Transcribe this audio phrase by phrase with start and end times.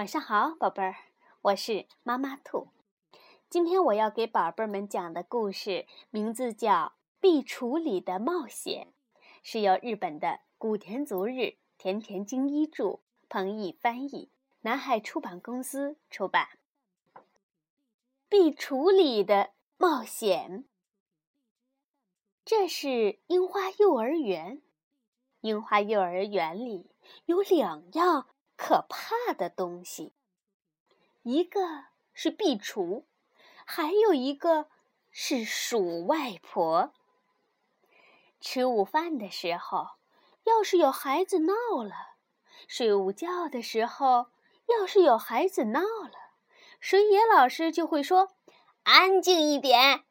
[0.00, 0.96] 晚上好，宝贝儿，
[1.42, 2.68] 我是妈妈兔。
[3.50, 6.72] 今天我要给宝贝们讲的故事名字叫
[7.20, 8.94] 《壁橱里的冒险》，
[9.42, 14.30] 是由日本的古田足日、田田精一著，彭毅翻译，
[14.62, 16.48] 南海出版公司出版。
[18.26, 20.64] 壁橱里的冒险。
[22.46, 24.62] 这是樱花幼儿园。
[25.42, 26.90] 樱花幼儿园里
[27.26, 28.28] 有两样
[28.62, 30.12] 可怕的东西，
[31.22, 33.04] 一个是壁橱，
[33.64, 34.66] 还有一个
[35.10, 36.92] 是鼠外婆。
[38.38, 39.92] 吃午饭的时候，
[40.44, 42.18] 要是有孩子闹了；
[42.68, 44.26] 睡午觉的时候，
[44.66, 46.34] 要是有孩子闹了，
[46.78, 48.34] 水野老师就会说
[48.84, 50.04] ：“安静一点。”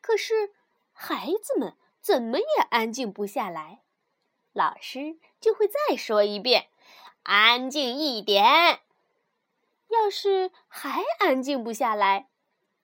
[0.00, 0.54] 可是
[0.94, 3.82] 孩子们怎么也安静不下来。
[4.54, 6.70] 老师就会再说一遍
[7.24, 8.80] ：“安静一点。”
[9.90, 12.28] 要是还安静不下来，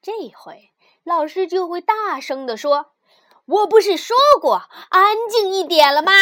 [0.02, 2.92] 这回老师就会大声地说
[3.46, 6.12] ：“我不是说过安静一点了吗？”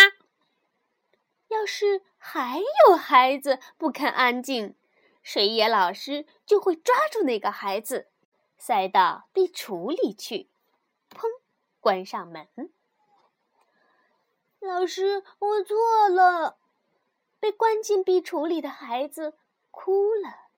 [1.49, 4.77] 要是还有孩子不肯安静，
[5.23, 8.09] 水野老师就会抓住那个孩子，
[8.59, 10.51] 塞到壁橱里去，
[11.11, 11.27] 砰，
[11.81, 12.49] 关上门。
[14.61, 16.59] 老师，我错了。
[17.41, 19.39] 被关进壁橱里的孩子
[19.71, 20.49] 哭了，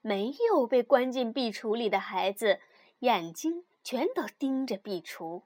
[0.00, 2.60] 没有被关进壁橱里的孩子
[3.00, 5.44] 眼睛全都盯着壁橱。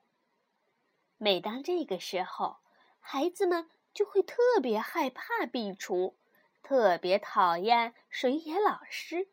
[1.19, 2.57] 每当这个时候，
[2.99, 6.15] 孩子们就会特别害怕壁橱，
[6.63, 9.29] 特别讨厌水野老师。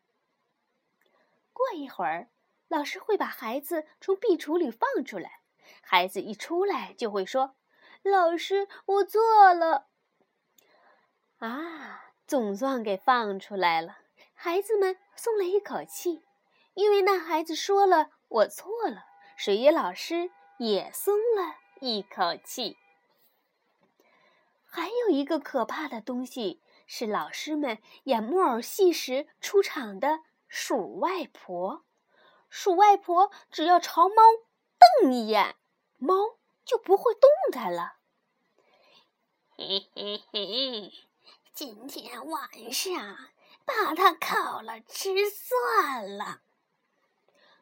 [1.52, 2.30] 过一会儿，
[2.68, 5.40] 老师会把孩子从壁橱里放出来，
[5.82, 7.56] 孩子一出来就会说。
[8.02, 9.89] 老师，我错了。
[11.40, 13.98] 啊，总算给放出来了，
[14.34, 16.22] 孩子们松了一口气，
[16.74, 19.04] 因为那孩子说了“我错了”，
[19.36, 22.76] 水野老师也松了一口气。
[24.64, 31.84] 还有一个可怕的东西，是老师们演木偶戏时出场的鼠外婆。
[32.48, 34.14] 鼠外婆只要朝猫
[35.02, 35.56] 瞪一眼，
[35.98, 36.38] 猫。
[36.62, 37.94] 就不会动弹了。
[39.56, 40.92] 嘿嘿嘿，
[41.62, 43.18] 今天晚上
[43.66, 46.40] 把它烤了吃算了。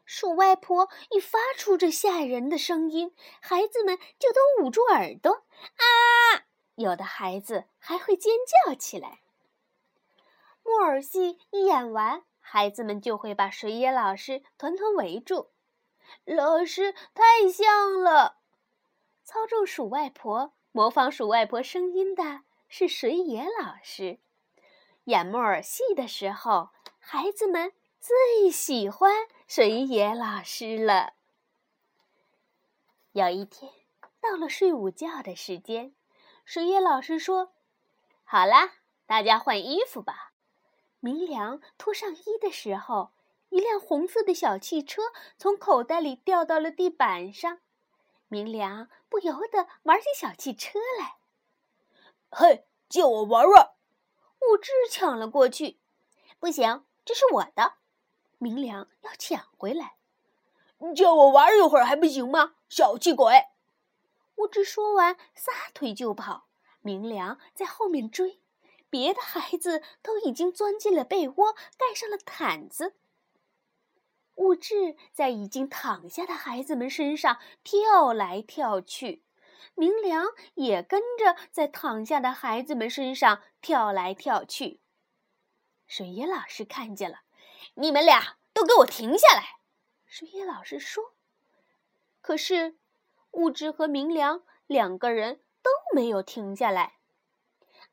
[0.05, 6.47] 鼠外婆一发出这吓人的声音，孩子们就都捂住耳朵啊！
[6.77, 8.33] 有的孩子还会尖
[8.65, 9.19] 叫起来。
[10.63, 15.51] 木偶戏一演完，孩子们就会把水野老师团团围住。
[16.25, 18.37] 老师太像了。
[19.25, 24.19] 操纵鼠外婆、模仿鼠外婆声音的是水野老师。
[25.05, 31.15] 演木偶戏的时候，孩子们最喜欢水野老师了。
[33.13, 33.73] 有一天，
[34.21, 35.95] 到了睡午觉的时间，
[36.45, 37.53] 水野老师说
[38.23, 38.75] ：“好啦，
[39.07, 40.33] 大家换衣服吧。”
[41.01, 43.13] 明良脱上衣的时候，
[43.49, 45.03] 一辆红色的小汽车
[45.39, 47.61] 从口袋里掉到了地板上。
[48.29, 51.18] 明良不由得玩起小汽车来。
[52.31, 53.71] 嘿，借我玩玩！
[54.51, 55.81] 物质抢了过去。
[56.39, 57.75] 不行，这是我的。
[58.39, 59.97] 明良要抢回来。
[60.95, 62.55] 借我玩一会儿还不行吗？
[62.69, 63.47] 小气鬼！
[64.37, 66.47] 物质说完，撒腿就跑。
[66.81, 68.41] 明良在后面追。
[68.91, 72.95] 别的孩子都已经钻进了被窝，盖上了毯子。
[74.37, 79.25] 物质在已经躺下的孩子们身上跳来跳去，
[79.75, 84.81] 明良也跟着在躺下的孩子们身上跳来跳去。
[85.87, 87.21] 水野老师看见了，
[87.75, 89.61] 你们俩都给我停下来！
[90.07, 91.15] 水野老师说。
[92.21, 92.77] 可是，
[93.33, 96.99] 物质和明良两个人都没有停下来。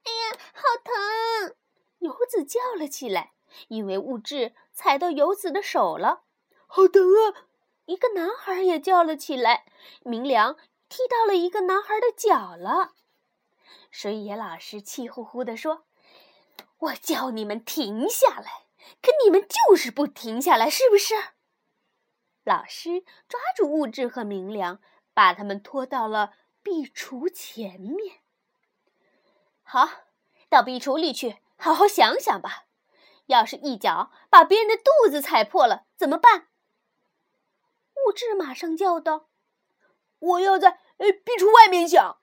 [0.03, 1.55] 哎呀，好疼！
[1.99, 3.33] 游子叫了起来，
[3.69, 6.23] 因为物质踩到游子的手了。
[6.67, 7.47] 好疼啊！
[7.85, 9.65] 一个男孩也叫了起来。
[10.01, 10.57] 明良
[10.89, 12.93] 踢到了一个男孩的脚了。
[13.91, 15.85] 水野老师气呼呼地说
[16.79, 18.65] ：“我叫你们停下来，
[19.01, 21.15] 可你们就是不停下来，是不是？”
[22.43, 24.79] 老师抓住物质和明良，
[25.13, 28.19] 把他们拖到了壁橱前面。
[29.63, 29.89] 好，
[30.49, 32.65] 到壁橱里去，好好想想吧。
[33.27, 36.49] 要是一脚把别人的肚子踩破了，怎么办？
[38.05, 39.29] 物质马上叫道
[40.25, 42.17] ：“我要在呃壁橱外面想。”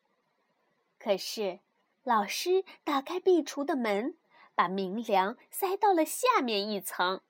[0.98, 1.60] 可是，
[2.04, 4.16] 老师打开壁橱的门，
[4.54, 7.22] 把明良塞到了下面一层，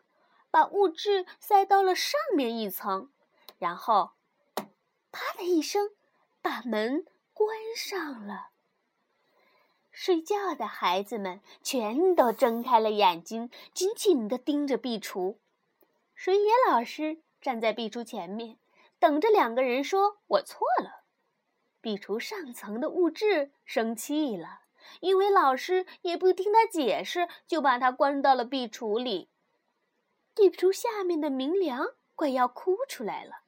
[0.50, 3.10] 把物质塞到了上面一层，
[3.58, 4.12] 然后，
[5.10, 5.90] 啪的一声，
[6.40, 8.48] 把门关上了。
[9.90, 15.36] 睡觉的孩子们全都睁开了眼睛，紧紧地盯着壁橱。
[16.14, 18.56] 水野老师站在壁橱前面，
[19.02, 21.02] 等着两个人说：“我错了。”
[21.82, 24.60] 壁橱上层的物质生气了，
[25.00, 29.28] 因为老师也不听他解释，就把他关到了壁橱里。
[30.36, 31.84] 壁橱下面的明良
[32.14, 33.42] 快要哭出来了，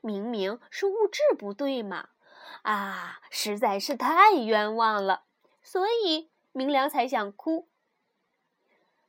[0.00, 2.08] 明明是物质不对嘛，
[2.62, 5.22] 啊，实在是太冤枉了。
[5.62, 7.68] 所以明良才想哭，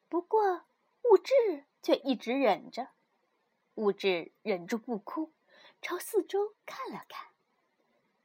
[0.08, 0.62] 不过
[1.10, 1.34] 物质
[1.82, 2.90] 却一直忍着。
[3.74, 5.32] 物质忍住不哭，
[5.82, 7.32] 朝四周看了看。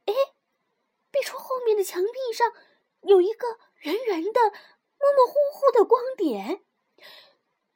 [0.04, 0.14] 哎，
[1.10, 2.52] 壁橱后面的墙壁上
[3.02, 4.40] 有一个圆圆的、
[4.98, 6.64] 模模糊糊的光点，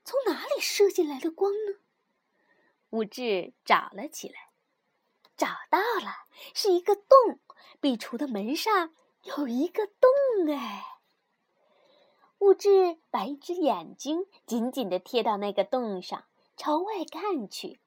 [0.04, 1.80] 从哪里射进来的光呢？
[2.90, 4.50] 物质找了起来，
[5.36, 7.40] 找到了，是一个洞。
[7.80, 8.94] 壁橱的门上。
[9.24, 10.10] 有一个洞
[10.48, 10.82] 哎！
[12.38, 16.24] 物质把一只眼睛紧紧地贴到那个洞上，
[16.56, 17.80] 朝外看去。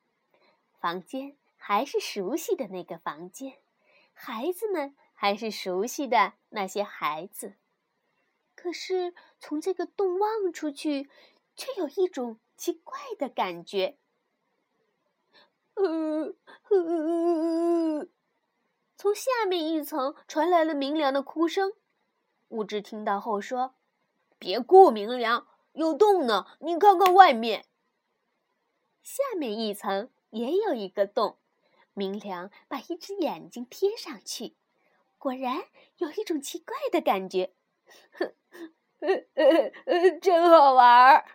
[0.79, 3.59] 房间还是熟悉的那个房间，
[4.11, 7.53] 孩子们还是熟悉的那些孩子。
[8.53, 11.09] 可是从这个洞望出去，
[11.55, 13.97] 却有一种奇怪的感觉。
[15.75, 16.35] 呃
[16.69, 18.09] 呃。
[18.97, 21.71] 从下面一层传来了明良的哭声，
[22.49, 23.75] 物质听到后说
[24.37, 27.63] ：“别顾，明良，有洞呢，你看看外面。”
[29.01, 31.37] 下面一层也有一个洞，
[31.93, 34.55] 明良把一只眼睛贴上去，
[35.17, 35.63] 果然
[35.97, 37.53] 有一种奇怪的感觉，
[38.11, 38.33] 呵，
[38.99, 41.25] 呃呃呃，真好玩儿。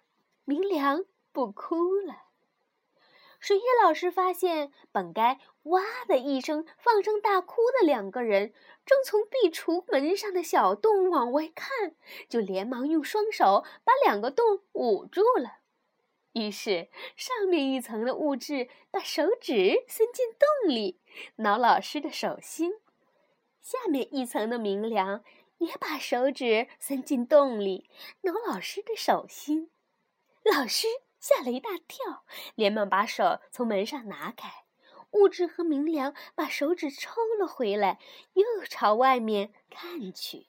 [0.44, 2.24] 明良不哭了。
[3.38, 8.52] 水野老师发现，本该哇的一声放声大哭的两个人，
[8.84, 11.94] 正从壁橱门上的小洞往外看，
[12.28, 15.57] 就连忙用双手把两个洞捂住了。
[16.38, 21.00] 于是，上面一层的物质把手指伸进洞里
[21.36, 22.72] 挠老师的手心，
[23.60, 25.24] 下面一层的明良
[25.58, 27.90] 也把手指伸进洞里
[28.22, 29.70] 挠老师的手心。
[30.44, 30.86] 老师。
[31.20, 32.24] 吓了一大跳，
[32.54, 34.48] 连忙把手从门上拿开。
[35.10, 37.98] 物质和明良把手指抽了回来，
[38.34, 40.46] 又朝外面看去。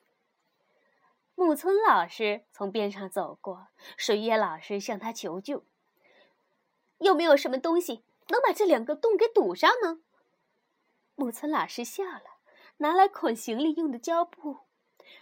[1.34, 5.66] 木村老师从边上走过，水野老师向他求救
[7.00, 10.02] ：“有没有什么东西能把这两个洞给堵上呢？”
[11.16, 12.40] 木村老师笑了，
[12.78, 14.60] 拿来捆行李用的胶布。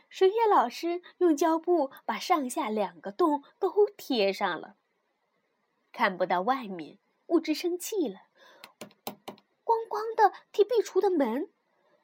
[0.09, 4.75] 水野老师用胶布把上下两个洞都贴上了。
[5.91, 8.21] 看不到外面，物质生气了，
[9.65, 11.49] 咣咣的踢壁橱的门。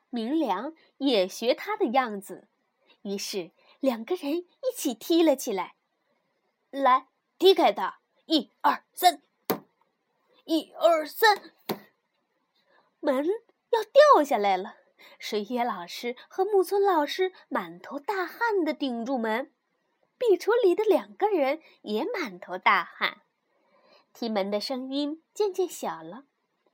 [0.09, 2.47] 明良也学他的样子，
[3.01, 5.75] 于是两个人一起踢了起来。
[6.71, 7.99] 来，踢开它！
[8.25, 9.21] 一二三，
[10.45, 11.53] 一二三，
[12.99, 13.25] 门
[13.69, 14.75] 要掉下来了。
[15.17, 19.53] 水野老师和木村老师满头大汗的顶住门，
[20.17, 23.21] 壁橱里的两个人也满头大汗。
[24.11, 26.25] 踢门的声音渐渐小了，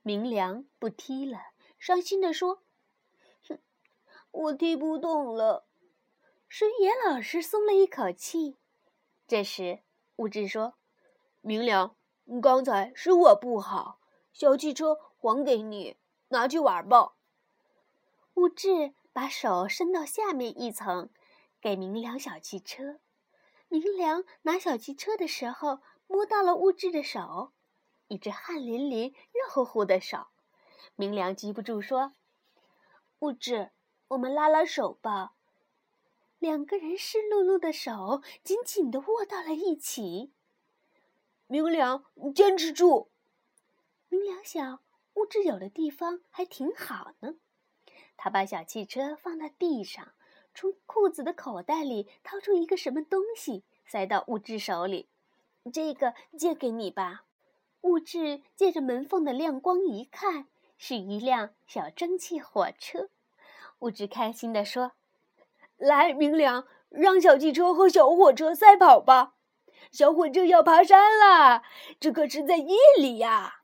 [0.02, 1.38] 明良不踢了，
[1.78, 2.64] 伤心地说
[3.48, 3.60] ：“哼，
[4.32, 5.68] 我踢不动了。”
[6.48, 8.58] 水野老师松了一口气。
[9.28, 9.84] 这时，
[10.16, 10.74] 物质说
[11.40, 11.96] ：“明良，
[12.38, 13.98] 刚才是我不好，
[14.34, 15.96] 小汽车还给你，
[16.28, 17.14] 拿去玩吧。”
[18.36, 21.08] 物质把手伸到下面一层，
[21.62, 23.00] 给明良小汽车。
[23.68, 25.78] 明良拿小汽车的时候。
[26.12, 27.52] 摸到了物质的手，
[28.08, 30.26] 一只汗淋淋、热乎乎的手。
[30.96, 32.14] 明良记不住说
[33.20, 33.70] ：“物质，
[34.08, 35.34] 我们拉拉手吧。”
[36.40, 40.32] 两个人湿漉漉的手紧紧地握到了一起。
[41.52, 43.08] 明良，坚持住！
[44.08, 44.78] 明良想，
[45.14, 47.34] 物质有的地方还挺好呢。
[48.16, 50.12] 他把小汽车放到地上，
[50.54, 55.08] 从裤子的口袋里掏出一个什么东西，塞到物质手里。
[55.72, 57.24] 这个借给你吧。
[57.80, 60.46] 物质借着门缝的亮光一看，
[60.78, 63.10] 是一辆小蒸汽火车。
[63.80, 64.92] 物质开心地说
[65.76, 69.34] ：“来，明良，让小汽车和小火车赛跑吧。
[69.90, 71.62] 小火车要爬山啦，
[71.98, 73.62] 这可是在夜里呀。”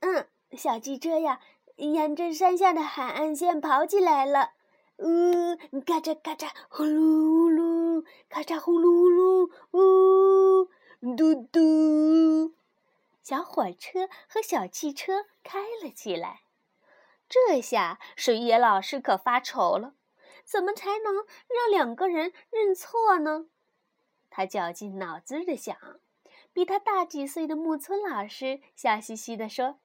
[0.00, 1.40] 嗯，小汽车呀，
[1.76, 4.52] 沿着山下的海岸线跑起来了。
[4.96, 10.68] 嗯，嘎嚓嘎嚓，呼噜呼噜，咔嚓呼噜呼噜，
[11.02, 12.54] 呜，嘟嘟。
[13.22, 16.40] 小火车和小汽车开了起来。
[17.28, 19.94] 这下水野老师可发愁了，
[20.44, 23.46] 怎么才能让两个人认错呢？
[24.38, 25.76] 他绞尽脑汁的想。
[26.52, 29.80] 比他大几岁的木村老师笑嘻嘻地说：“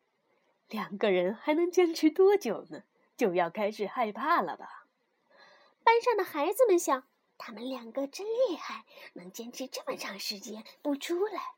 [0.69, 2.83] 两个人还能坚持多久呢？
[3.17, 4.85] 就要开始害怕了吧？”
[5.83, 7.07] 班上的孩子们想
[7.39, 11.55] ：“他们两个真厉害，能坚持这么长时间不出来。”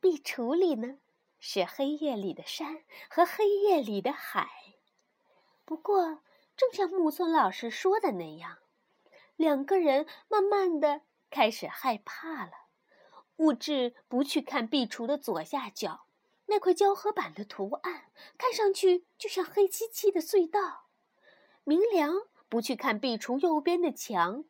[0.00, 0.96] 壁橱里呢，
[1.38, 4.48] 是黑夜里的山和黑夜里的海。
[5.66, 6.22] 不过，
[6.56, 8.60] 正像木村老师说的那样，
[9.42, 12.52] 两个人慢慢的开始害怕了。
[13.38, 16.06] 物质不去看壁橱的左下角，
[16.46, 18.04] 那块胶合板的图案
[18.38, 20.84] 看上去就像黑漆漆的隧道。
[21.64, 22.14] 明良
[22.48, 24.44] 不去看壁橱右边的墙，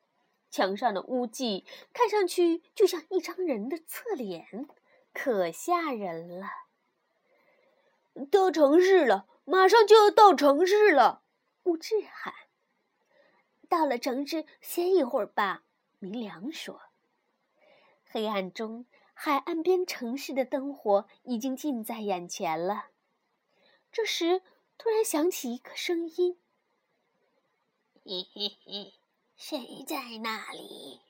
[0.51, 4.69] 墙上的污迹看上去就像一张人的侧脸，
[5.15, 6.49] 可吓人了。
[8.31, 11.23] 到城市了，马上就要到城市了！
[11.63, 12.35] 物质喊。
[13.73, 15.63] 到了城市，歇一会儿吧。
[15.99, 16.83] 明良说。
[18.05, 22.89] 黑暗中，海岸边城市的灯火已经近在眼前了。
[23.91, 24.43] 这时，
[24.77, 26.39] 突然响起一个声音
[28.05, 28.93] ：“嘿嘿嘿，
[29.37, 31.01] 谁在那里？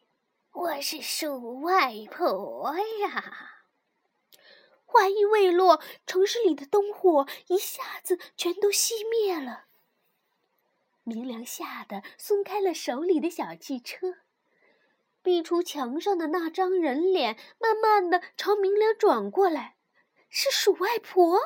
[0.52, 3.64] 我是鼠外婆呀！”
[4.86, 9.64] 话音未落，城市里的灯火一下子全都熄灭了。
[11.04, 14.18] 明良吓得松开了手里的小汽车。
[15.22, 19.76] 壁橱墙上的那张人脸慢慢的朝明良转过来，
[20.28, 21.38] 是鼠外婆。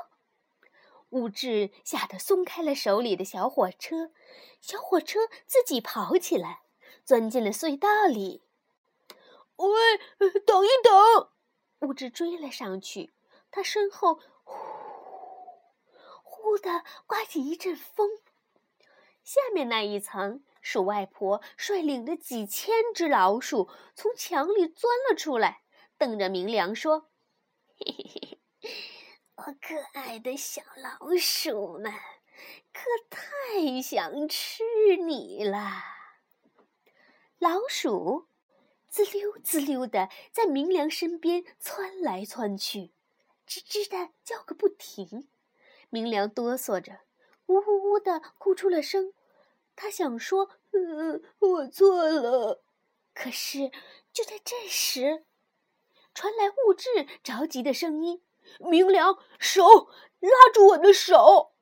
[1.11, 4.13] 物质吓得松开了手里的小火车，
[4.61, 6.63] 小火车自己跑起来，
[7.05, 8.43] 钻进了隧道里。
[9.57, 9.69] 喂，
[10.41, 11.31] 等一等！
[11.81, 13.13] 物质追了上去，
[13.51, 14.57] 他身后呼
[16.23, 18.11] 呼的刮起一阵风，
[19.27, 20.43] 下面那一层。
[20.63, 25.63] 鼠外婆率领着几千只老鼠从墙里钻了出来，
[25.97, 27.09] 瞪着明良说
[27.79, 28.71] ：“嘿嘿嘿，
[29.37, 31.93] 我可爱的小老鼠们，
[32.73, 34.65] 可太想吃
[34.97, 35.85] 你了。”
[37.39, 38.27] 老鼠
[38.89, 42.91] 滋溜滋溜的在明良身边窜来窜去，
[43.47, 45.29] 吱吱的叫个不停。
[45.91, 47.03] 明良哆嗦着，
[47.47, 49.13] 呜呜呜的哭出了声。
[49.75, 52.63] 他想说：“嗯，我错了。”
[53.15, 53.71] 可是
[54.13, 55.25] 就在这时，
[56.15, 56.89] 传来物质
[57.23, 58.23] 着急的声音
[58.61, 59.89] ：“明良，手
[60.21, 61.53] 拉住我的手！”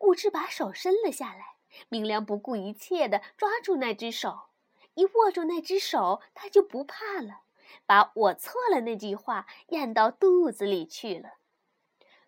[0.00, 1.56] 物质把手伸了下来，
[1.88, 4.48] 明良不顾一切的抓住那只手，
[4.94, 7.42] 一握住那只手，他就不怕了，
[7.86, 11.34] 把我错了那句话咽到肚子里去了。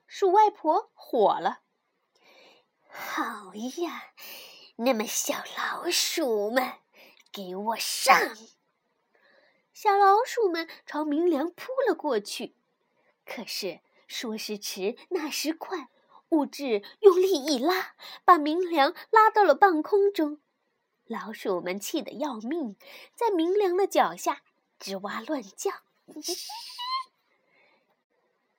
[0.07, 1.62] 鼠外婆火了
[2.93, 4.13] ：“好呀！”
[4.77, 6.75] 那么，小老鼠们，
[7.33, 8.17] 给我上！
[9.73, 12.55] 小老鼠们朝明良扑了过去。
[13.25, 15.89] 可是说时迟，那时快，
[16.31, 17.95] 物质用力一拉，
[18.25, 20.41] 把明良拉到了半空中。
[21.05, 22.77] 老鼠们气得要命，
[23.15, 24.43] 在明良的脚下
[24.79, 25.71] 吱哇乱叫。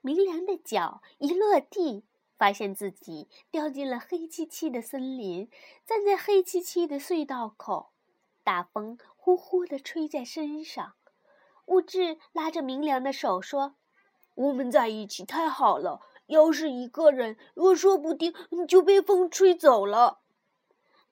[0.02, 2.06] 明良的脚一落地。
[2.44, 5.50] 发现自己掉进了黑漆漆的森林，
[5.88, 7.94] 站在黑漆漆的隧道口，
[8.44, 10.96] 大风呼呼地吹在身上。
[11.68, 13.76] 物质拉着明良的手说
[14.36, 18.34] ：“我们在一起太好了，要是一个人，我说不定
[18.68, 20.20] 就被风吹走了。”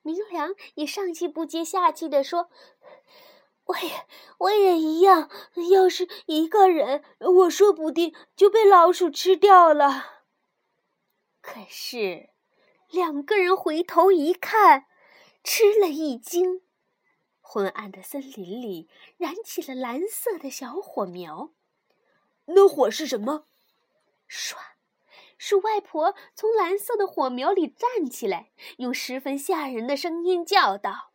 [0.03, 2.49] 明良也上气不接下气地说
[3.67, 4.05] ：“我也，
[4.37, 5.29] 我也一样，
[5.71, 10.17] 要是一个人，我说不定就被老鼠吃掉了。”
[11.41, 12.29] 可是，
[12.89, 14.85] 两个人回头一看，
[15.43, 16.61] 吃了一惊。
[17.39, 21.51] 昏暗的森林里燃起了蓝色的小火苗。
[22.45, 23.47] 那火是什么？
[24.29, 24.55] 唰！
[25.37, 31.13] 鼠外婆从蓝色的火苗里站起来，用十分吓人的声音叫道：“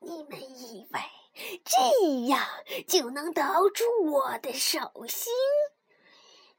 [0.00, 1.00] 你们以为
[1.64, 2.46] 这样
[2.86, 5.32] 就能得住我的手心？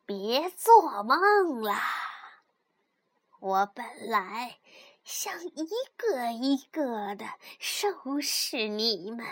[0.05, 1.75] 别做梦了！”
[3.45, 4.57] 我本来
[5.03, 7.25] 想一个一个的
[7.59, 9.23] 收拾你们，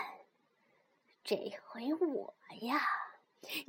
[1.24, 2.80] 这回我呀，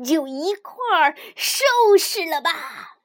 [0.05, 2.99] 就一块儿收拾了吧！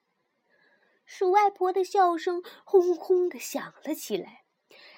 [1.04, 4.44] 鼠外婆的笑声轰轰地响了起来，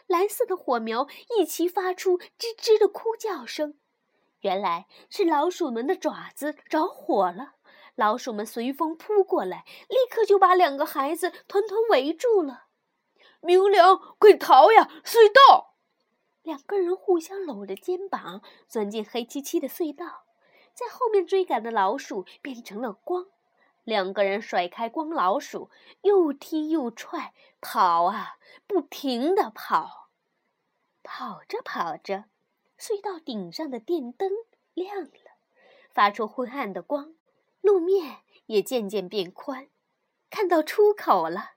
[0.06, 3.80] 蓝色的火苗一齐发出吱吱的哭叫声。
[4.42, 7.56] 原来是老鼠们的爪子着火了，
[7.98, 12.66] 老鼠们随风扑过来，立刻就把两个孩子团团围住了。
[13.40, 14.88] 明良，快逃呀！
[15.04, 15.74] 隧道！
[16.42, 20.22] 两个人互相搂着肩膀，钻进黑漆漆的隧道。
[20.72, 23.26] 在后面追赶的老鼠变成了光。
[23.82, 25.68] 两个人甩开光老鼠，
[26.02, 28.36] 又踢又踹，跑啊，
[28.68, 30.10] 不停地跑。
[31.02, 32.26] 跑着跑着，
[32.78, 34.30] 隧道顶上的电灯
[34.72, 35.32] 亮了，
[35.92, 37.14] 发出昏暗的光，
[37.68, 39.68] 路面也渐渐变宽，
[40.30, 41.56] 看到出口了。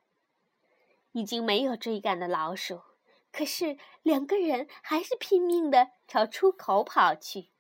[1.13, 2.81] 已经没有追赶的老鼠，
[3.31, 7.51] 可是两个人还是拼命地朝出口跑去。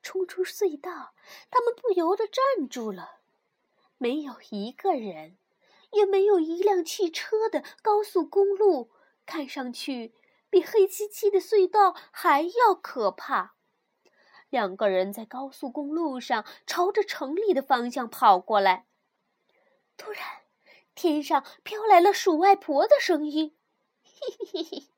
[0.00, 1.12] 冲出隧道，
[1.50, 3.18] 他们不由得站住了。
[3.98, 5.36] 没有一个人，
[5.90, 8.92] 也没有一辆汽车的高速公路，
[9.26, 10.14] 看上去
[10.48, 13.56] 比黑漆漆的隧道还要可怕。
[14.50, 18.86] 两个人在高速公路上朝着城里的方向跑过来。
[19.96, 20.22] 突然，
[20.94, 23.56] 天上飘来了鼠外婆的声音
[24.02, 24.88] ：“嘿嘿嘿，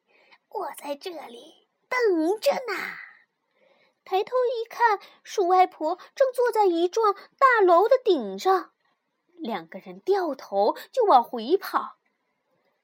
[0.49, 2.75] 我在这里等着呢。”
[4.05, 8.73] 抬头一看，鼠外婆正坐在一幢大楼的顶上。
[9.37, 11.99] 两个人掉头就往回跑，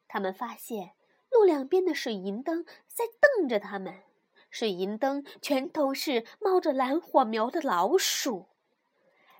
[0.06, 0.94] 他们发现
[1.30, 4.02] 路两边的水银灯在瞪着他们，
[4.50, 8.48] 水银灯全都是冒着蓝火苗的老鼠。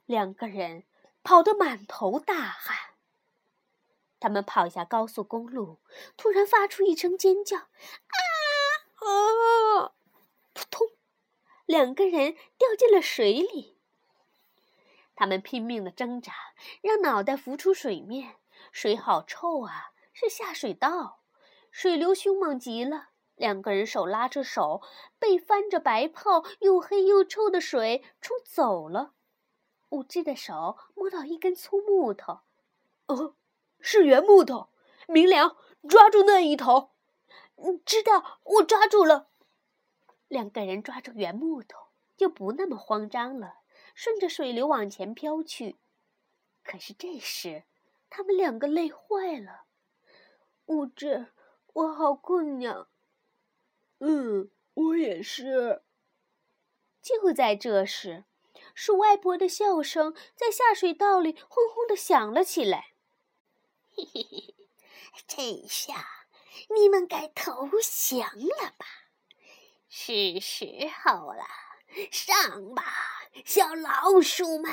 [0.07, 0.85] 两个人
[1.23, 2.77] 跑得满头大汗。
[4.21, 5.79] 他们跑下高速公路，
[6.17, 8.19] 突然发出一声尖叫：“啊
[8.97, 9.93] 啊！”
[10.53, 10.89] 扑通，
[11.67, 13.77] 两个人掉进了水里。
[15.15, 16.33] 他们拼命的挣扎，
[16.81, 18.37] 让脑袋浮出水面。
[18.73, 21.21] 水好臭啊，是下水道，
[21.71, 23.11] 水流凶猛极了。
[23.39, 24.83] 两个人手拉着手，
[25.19, 29.15] 被翻着白泡、又黑又臭的水冲走了。
[29.91, 32.41] 武志的手摸到一根粗木头，
[33.07, 33.37] 哦，
[33.81, 34.69] 是圆木头。
[35.07, 35.57] 明良，
[35.89, 36.91] 抓住那一头。
[37.57, 39.29] 嗯，知道，我抓住了。
[40.27, 43.55] 两个人抓住圆木头，就不那么慌张了。
[43.95, 45.79] 顺着水流往前飘去，
[46.63, 47.65] 可是这时，
[48.11, 49.63] 他们两个累坏了。
[50.67, 51.33] 物质，
[51.73, 52.89] 我好困呀。
[54.01, 55.83] 嗯，我也是。
[57.03, 58.25] 就在这时，
[58.75, 62.95] 鼠外婆的笑声在下水道里轰轰的响了起来。
[63.95, 64.55] 嘿嘿嘿，
[65.27, 66.27] 这下
[66.77, 68.87] 你们该投降了吧？
[69.89, 70.67] 是时
[71.03, 71.45] 候了，
[72.13, 72.85] 上吧！
[73.45, 74.71] 小老鼠们，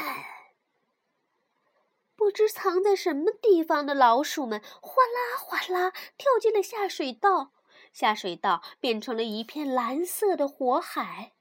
[2.16, 7.54] 不知藏在什么地方的老鼠们，哗啦哗啦跳进了下水道。
[7.96, 11.32] 下水道变成了一片蓝色的火海。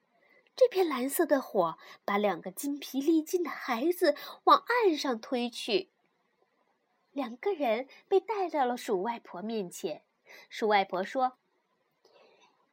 [0.54, 4.14] 这片蓝色的火把两个筋疲力尽的孩子
[4.44, 5.90] 往岸上推去。
[7.10, 10.04] 两个人被带到了鼠外婆面前。
[10.48, 11.32] 鼠外婆说：“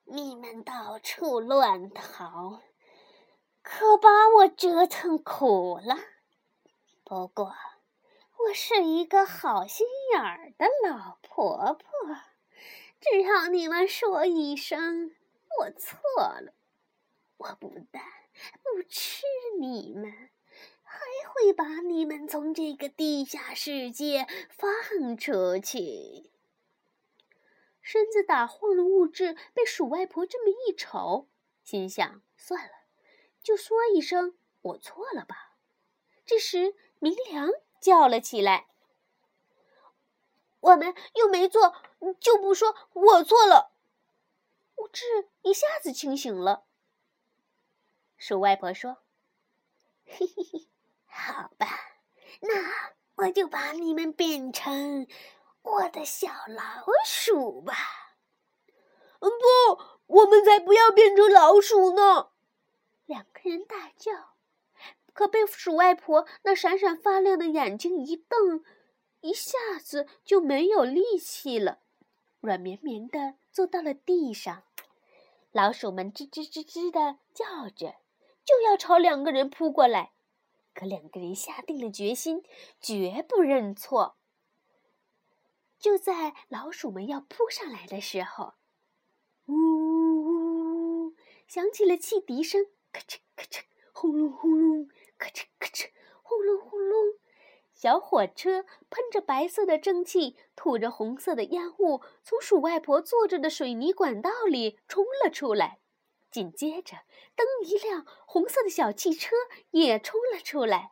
[0.06, 2.62] 你们到处乱逃。”
[3.64, 5.96] 可把我折腾苦了。
[7.04, 7.56] 不过，
[8.38, 12.16] 我是一个好心眼儿的老婆婆，
[13.02, 15.16] 只要你们说一声
[15.60, 16.54] “我错了”，
[17.38, 18.04] 我不但
[18.62, 19.24] 不吃
[19.60, 20.30] 你们，
[20.84, 26.30] 还会把你们从这个地下世界放出去。
[27.82, 31.28] 身子打晃的物质被鼠外婆这么一瞅，
[31.64, 32.72] 心想：算了。
[33.42, 35.58] 就说一声“我错了吧”。
[36.24, 37.50] 这时，明良
[37.82, 38.68] 叫了起来
[40.62, 41.76] ：“我们又没做，
[42.20, 43.74] 就不说我错了。”
[44.78, 46.64] 物质一下子清醒了。
[48.18, 48.98] 鼠外婆说
[50.06, 50.68] ：“嘿嘿嘿，
[51.06, 51.68] 好吧，
[52.40, 55.08] 那我就把你们变成
[55.62, 57.76] 我的小老鼠吧。
[59.20, 59.28] ”“不，
[60.08, 62.32] 我们才不要变成老鼠呢！”
[63.06, 64.12] 两个人大叫，
[65.14, 68.64] 可被鼠外婆那闪闪发亮的眼睛一瞪，
[69.22, 71.80] 一下子就没有力气了，
[72.40, 74.64] 软绵绵的坐到了地上。
[75.52, 77.96] 老鼠们吱吱吱吱的叫着，
[78.44, 80.14] 就要朝两个人扑过来，
[80.74, 82.44] 可两个人下定了决心，
[82.80, 84.18] 绝不认错。
[85.78, 88.54] 就在老鼠们要扑上来的时候，
[89.48, 91.16] 呜呜呜，
[91.48, 92.68] 响起了汽笛声。
[92.92, 93.62] 咔哧咔哧，
[93.94, 95.90] 轰隆轰隆，咔哧咔哧，
[96.22, 96.98] 轰隆轰隆，
[97.82, 105.80] 小火车喷着白色的蒸汽，吐着红色的烟雾，从鼠外婆坐着的水泥管道里冲了出来。
[106.30, 106.98] 紧接着，
[107.36, 109.36] 灯一亮，红色的小汽车
[109.72, 110.92] 也冲了出来。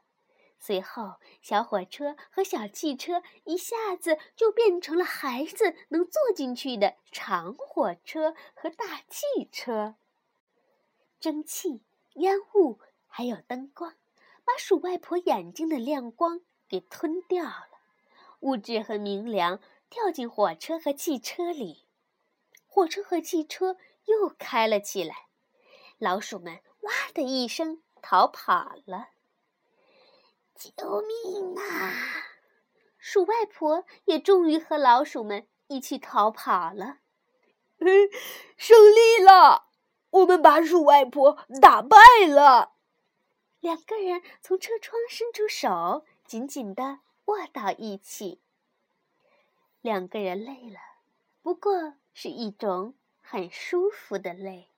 [0.58, 9.94] 随后，小火车和小汽车一下子就变成了孩子能坐进去的长火车和大汽车。
[11.20, 11.84] 蒸汽、
[12.16, 13.94] 烟雾还有灯光，
[14.44, 16.42] 把鼠外婆眼睛的亮光。
[16.70, 17.80] 给吞掉了。
[18.42, 21.86] 物质和明良跳进火车和汽车里，
[22.68, 25.28] 火车和汽车又开了起来。
[25.98, 29.10] 老鼠们“哇”的一声逃跑了。
[30.56, 31.92] 救命啊！
[32.98, 37.00] 鼠外婆也终于和老鼠们一起逃跑了。
[38.58, 39.70] 胜利了！
[40.12, 42.74] 我们把鼠外婆打败了。
[43.60, 46.06] 两个人从车窗伸出手。
[46.30, 48.40] 紧紧地握到一起。
[49.82, 50.78] 两个人累了，
[51.42, 54.70] 不过是一种很舒服的累。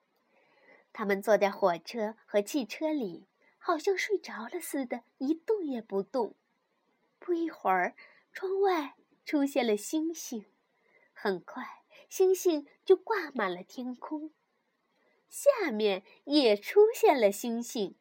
[0.94, 6.36] 他们坐在火车和汽车里，好像睡着了似的，一动也不动。
[7.20, 7.98] 不一会儿，
[8.32, 10.46] 窗外出现了星星，
[11.12, 14.32] 很快，星星就挂满了天空。
[15.28, 17.98] 下面也出现了星星。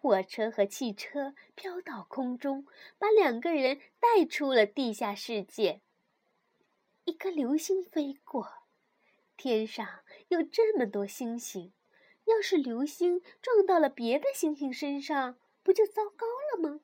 [0.00, 2.64] 火车和汽车飘到空中，
[2.98, 5.80] 把两个人带出了地下世界。
[7.02, 8.48] 一颗流星飞过，
[9.36, 11.72] 天上有这么多星星，
[12.26, 16.80] 要是流星撞到了别的星星身上，不就糟糕了吗？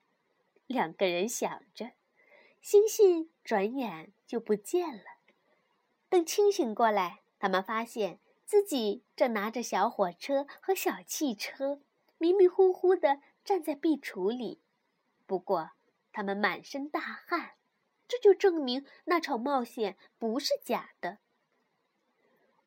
[0.67, 1.93] 两个人想着，
[2.61, 5.05] 星星转眼就不见了。
[6.09, 11.81] 等清醒过来，他们发现自己正拿着小火车和小汽车。
[12.25, 14.63] 迷迷糊糊的站在壁橱里，
[15.27, 15.73] 不过
[16.11, 17.57] 他们满身大汗，
[18.09, 21.19] 这就证明那场冒险不是假的。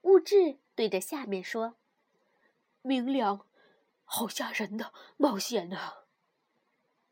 [0.02, 1.78] 物质对着下面说
[2.84, 3.48] ：“明良，
[4.04, 6.04] 好吓人的冒险啊！”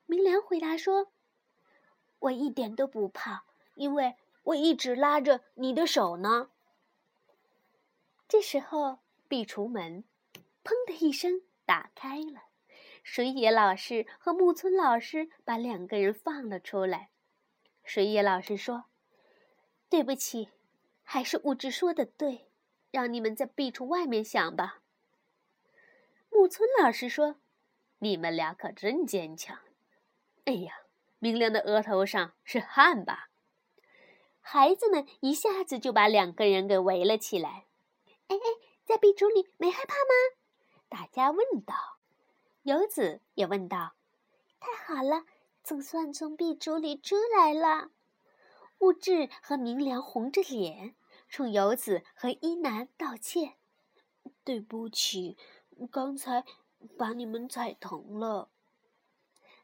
[0.06, 1.12] 明良回答说
[2.30, 6.52] ：“我一点都不怕，因为我一直拉着你的手呢。”
[8.30, 10.04] 这时候，壁橱门
[10.64, 11.42] “砰”的一声。
[11.66, 12.44] 打开了，
[13.04, 17.10] 水野老师和木村老师把两个人放了出来。
[17.84, 18.86] 水野老师说
[19.90, 20.50] ：“对不起，
[21.04, 22.48] 还是物质说的对，
[22.92, 24.82] 让你们在壁橱外面想吧。”
[26.30, 27.38] 木村老师说
[28.00, 29.60] ：“你们俩可真坚强。”
[30.46, 30.82] 哎呀，
[31.20, 33.30] 明亮的额头上是汗吧？
[34.40, 37.66] 孩子们一下子就把两个人给围了起来。
[38.28, 38.42] 哎哎，
[38.84, 40.45] 在壁橱里没害怕吗？
[40.90, 41.74] 大家问道，
[42.64, 43.96] 游子也问道
[44.60, 45.26] ：“太好了，
[45.64, 47.92] 总算从壁橱里出来了。”
[48.80, 50.96] 物质和明良红着脸
[51.28, 53.56] 冲游子和一男道歉
[54.44, 55.38] ：“对不起，
[55.92, 56.44] 刚才
[56.98, 58.50] 把你们踩疼了。”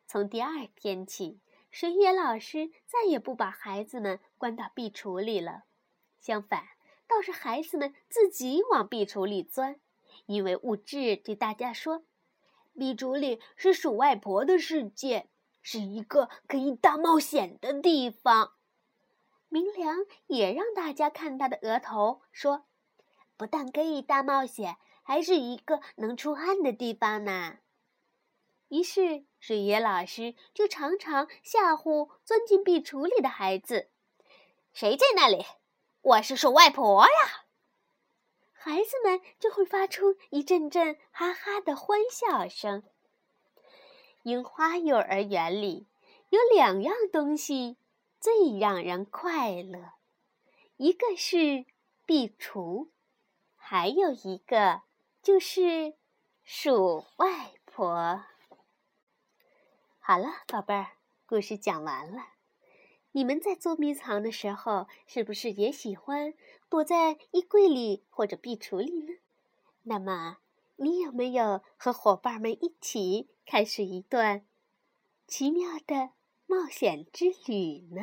[0.07, 5.63] 从第二天起，水野老师再也不把孩子们关到壁橱里了，
[6.19, 6.67] 相反，
[7.07, 9.79] 倒是孩子们自己往壁橱里钻。
[10.25, 12.03] 因为物质对大家说
[12.77, 15.29] ：“壁橱里是鼠外婆的世界，
[15.61, 18.53] 是一个可以大冒险的地方。”
[19.49, 22.65] 明良也让大家看他的额头，说
[23.35, 27.57] ：“不但可以大冒险，还是一个能出汗的地方呢。”
[28.69, 33.89] 于是水野老师就常常吓唬钻进壁橱里的孩子
[34.71, 35.45] ：“谁在那里？
[36.01, 37.45] 我是鼠外婆呀！”
[38.63, 42.83] 孩子们就会发出一阵阵哈哈的欢笑声。
[44.21, 45.87] 樱花幼儿园里
[46.29, 47.77] 有两样东西
[48.19, 49.93] 最让人快乐，
[50.77, 51.65] 一个是
[52.05, 52.89] 壁橱，
[53.55, 54.83] 还有一个
[55.23, 55.95] 就是
[56.43, 58.23] 鼠外婆。
[59.97, 60.91] 好了，宝贝儿，
[61.25, 62.27] 故事讲完了。
[63.13, 66.35] 你们在捉迷藏的时候，是不是也喜欢
[66.71, 69.19] 躲在衣柜里或者壁橱里呢？
[69.83, 70.37] 那么，
[70.77, 74.45] 你有没有和伙伴们一起开始一段
[75.27, 76.11] 奇妙的
[76.45, 78.01] 冒险之旅呢？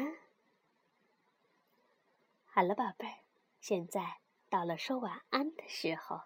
[2.44, 3.14] 好了，宝贝儿，
[3.58, 4.18] 现在
[4.50, 6.20] 到了说晚安的时候，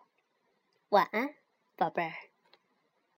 [0.88, 1.36] 晚安，
[1.76, 2.31] 宝贝儿。